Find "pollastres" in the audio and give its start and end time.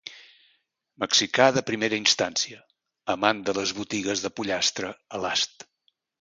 4.41-4.99